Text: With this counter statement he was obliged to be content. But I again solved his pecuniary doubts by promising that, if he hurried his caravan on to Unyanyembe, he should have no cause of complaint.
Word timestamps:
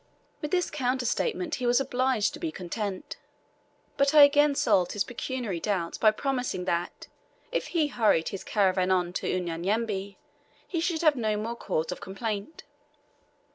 With 0.41 0.49
this 0.49 0.71
counter 0.71 1.05
statement 1.05 1.53
he 1.61 1.67
was 1.67 1.79
obliged 1.79 2.33
to 2.33 2.39
be 2.39 2.51
content. 2.51 3.17
But 3.97 4.15
I 4.15 4.23
again 4.23 4.55
solved 4.55 4.93
his 4.93 5.03
pecuniary 5.03 5.59
doubts 5.59 5.99
by 5.99 6.09
promising 6.09 6.65
that, 6.65 7.05
if 7.51 7.67
he 7.67 7.85
hurried 7.89 8.29
his 8.29 8.43
caravan 8.43 8.89
on 8.89 9.13
to 9.13 9.31
Unyanyembe, 9.31 10.15
he 10.67 10.79
should 10.79 11.03
have 11.03 11.15
no 11.15 11.55
cause 11.55 11.91
of 11.91 12.01
complaint. 12.01 12.63